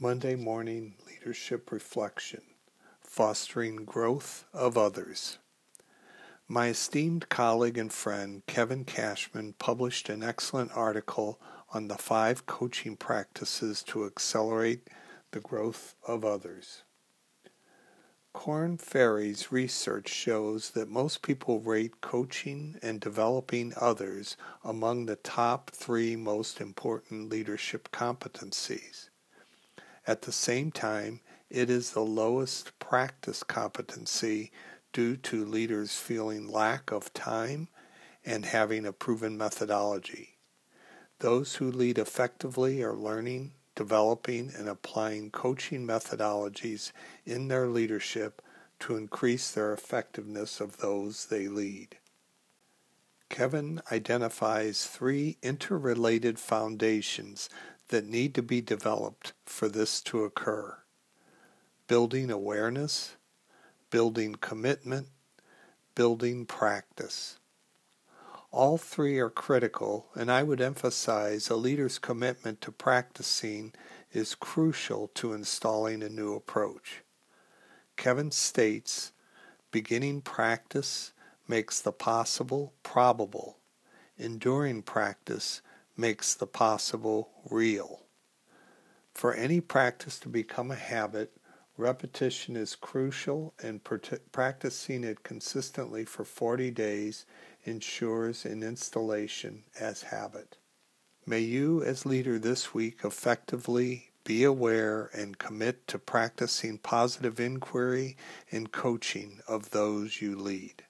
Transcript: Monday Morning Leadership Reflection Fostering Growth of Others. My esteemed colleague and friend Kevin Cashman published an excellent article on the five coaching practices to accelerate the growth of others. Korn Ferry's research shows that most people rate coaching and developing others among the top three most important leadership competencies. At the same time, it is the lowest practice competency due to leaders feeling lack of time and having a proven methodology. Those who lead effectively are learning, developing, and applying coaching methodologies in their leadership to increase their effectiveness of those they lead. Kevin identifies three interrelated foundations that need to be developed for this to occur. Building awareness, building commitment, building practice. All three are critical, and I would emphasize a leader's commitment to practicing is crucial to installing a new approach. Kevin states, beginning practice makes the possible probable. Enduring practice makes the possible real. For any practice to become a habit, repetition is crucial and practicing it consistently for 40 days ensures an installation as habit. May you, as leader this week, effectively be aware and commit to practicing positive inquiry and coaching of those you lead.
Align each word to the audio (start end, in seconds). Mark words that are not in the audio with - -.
Monday 0.00 0.34
Morning 0.34 0.96
Leadership 1.06 1.70
Reflection 1.70 2.42
Fostering 3.00 3.84
Growth 3.84 4.44
of 4.52 4.76
Others. 4.76 5.38
My 6.48 6.66
esteemed 6.66 7.28
colleague 7.28 7.78
and 7.78 7.92
friend 7.92 8.42
Kevin 8.48 8.84
Cashman 8.84 9.52
published 9.60 10.08
an 10.08 10.24
excellent 10.24 10.72
article 10.76 11.40
on 11.72 11.86
the 11.86 11.94
five 11.94 12.44
coaching 12.44 12.96
practices 12.96 13.84
to 13.84 14.04
accelerate 14.04 14.90
the 15.30 15.38
growth 15.38 15.94
of 16.08 16.24
others. 16.24 16.82
Korn 18.32 18.78
Ferry's 18.78 19.52
research 19.52 20.08
shows 20.08 20.70
that 20.70 20.88
most 20.88 21.22
people 21.22 21.60
rate 21.60 22.00
coaching 22.00 22.80
and 22.82 23.00
developing 23.00 23.72
others 23.80 24.36
among 24.64 25.06
the 25.06 25.14
top 25.14 25.70
three 25.70 26.16
most 26.16 26.60
important 26.60 27.28
leadership 27.28 27.92
competencies. 27.92 29.10
At 30.06 30.22
the 30.22 30.32
same 30.32 30.70
time, 30.70 31.20
it 31.48 31.70
is 31.70 31.90
the 31.92 32.00
lowest 32.00 32.78
practice 32.78 33.42
competency 33.42 34.52
due 34.92 35.16
to 35.16 35.44
leaders 35.44 35.96
feeling 35.96 36.48
lack 36.48 36.92
of 36.92 37.12
time 37.14 37.68
and 38.24 38.44
having 38.46 38.86
a 38.86 38.92
proven 38.92 39.36
methodology. 39.36 40.36
Those 41.20 41.56
who 41.56 41.70
lead 41.70 41.98
effectively 41.98 42.82
are 42.82 42.94
learning, 42.94 43.52
developing, 43.74 44.52
and 44.56 44.68
applying 44.68 45.30
coaching 45.30 45.86
methodologies 45.86 46.92
in 47.24 47.48
their 47.48 47.68
leadership 47.68 48.42
to 48.80 48.96
increase 48.96 49.50
their 49.50 49.72
effectiveness 49.72 50.60
of 50.60 50.78
those 50.78 51.26
they 51.26 51.48
lead. 51.48 51.96
Kevin 53.30 53.80
identifies 53.90 54.86
three 54.86 55.38
interrelated 55.42 56.38
foundations 56.38 57.48
that 57.88 58.06
need 58.06 58.34
to 58.34 58.42
be 58.42 58.60
developed 58.60 59.32
for 59.44 59.68
this 59.68 60.00
to 60.02 60.24
occur. 60.24 60.78
Building 61.86 62.30
awareness, 62.30 63.16
building 63.90 64.34
commitment, 64.34 65.08
building 65.94 66.46
practice. 66.46 67.38
All 68.50 68.78
three 68.78 69.18
are 69.18 69.30
critical, 69.30 70.06
and 70.14 70.30
I 70.30 70.42
would 70.44 70.60
emphasize 70.60 71.50
a 71.50 71.56
leader's 71.56 71.98
commitment 71.98 72.60
to 72.62 72.72
practicing 72.72 73.72
is 74.12 74.34
crucial 74.34 75.08
to 75.14 75.32
installing 75.32 76.02
a 76.02 76.08
new 76.08 76.34
approach. 76.34 77.02
Kevin 77.96 78.30
states, 78.30 79.12
beginning 79.70 80.20
practice 80.20 81.12
makes 81.48 81.80
the 81.80 81.92
possible 81.92 82.72
probable. 82.82 83.58
Enduring 84.16 84.82
practice 84.82 85.60
makes 85.96 86.34
the 86.34 86.46
possible 86.46 87.30
real. 87.50 88.02
For 89.14 89.32
any 89.32 89.60
practice 89.60 90.18
to 90.20 90.28
become 90.28 90.70
a 90.70 90.76
habit, 90.76 91.36
repetition 91.76 92.56
is 92.56 92.74
crucial 92.74 93.54
and 93.62 93.80
practicing 94.32 95.04
it 95.04 95.22
consistently 95.22 96.04
for 96.04 96.24
40 96.24 96.70
days 96.70 97.26
ensures 97.64 98.44
an 98.44 98.62
installation 98.62 99.64
as 99.78 100.02
habit. 100.02 100.56
May 101.26 101.40
you, 101.40 101.82
as 101.82 102.04
leader 102.04 102.38
this 102.38 102.74
week, 102.74 103.00
effectively 103.04 104.10
be 104.24 104.44
aware 104.44 105.10
and 105.12 105.38
commit 105.38 105.86
to 105.88 105.98
practicing 105.98 106.78
positive 106.78 107.38
inquiry 107.38 108.16
and 108.50 108.72
coaching 108.72 109.40
of 109.46 109.70
those 109.70 110.20
you 110.20 110.36
lead. 110.36 110.84